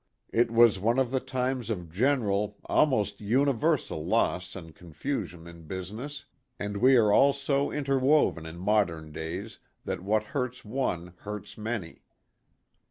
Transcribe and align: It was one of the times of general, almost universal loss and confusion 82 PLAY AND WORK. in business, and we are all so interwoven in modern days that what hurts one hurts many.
It 0.33 0.49
was 0.49 0.79
one 0.79 0.97
of 0.97 1.11
the 1.11 1.19
times 1.19 1.69
of 1.69 1.91
general, 1.91 2.57
almost 2.65 3.21
universal 3.21 4.03
loss 4.03 4.55
and 4.55 4.73
confusion 4.73 5.41
82 5.41 5.43
PLAY 5.43 5.49
AND 5.51 5.59
WORK. 5.59 5.61
in 5.61 5.67
business, 5.67 6.25
and 6.57 6.77
we 6.77 6.95
are 6.97 7.13
all 7.13 7.33
so 7.33 7.69
interwoven 7.71 8.47
in 8.47 8.57
modern 8.57 9.11
days 9.11 9.59
that 9.85 10.01
what 10.01 10.23
hurts 10.23 10.65
one 10.65 11.13
hurts 11.17 11.55
many. 11.55 12.01